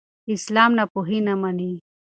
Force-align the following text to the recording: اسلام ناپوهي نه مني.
اسلام 0.35 0.71
ناپوهي 0.77 1.19
نه 1.27 1.33
مني. 1.41 1.73